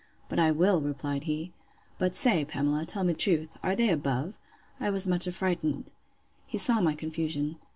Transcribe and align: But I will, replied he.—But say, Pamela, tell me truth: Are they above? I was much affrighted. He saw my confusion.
But 0.29 0.39
I 0.39 0.49
will, 0.49 0.81
replied 0.81 1.25
he.—But 1.25 2.15
say, 2.15 2.43
Pamela, 2.43 2.85
tell 2.87 3.03
me 3.03 3.13
truth: 3.13 3.55
Are 3.61 3.75
they 3.75 3.89
above? 3.89 4.39
I 4.79 4.89
was 4.89 5.05
much 5.05 5.27
affrighted. 5.27 5.91
He 6.47 6.57
saw 6.57 6.81
my 6.81 6.95
confusion. 6.95 7.59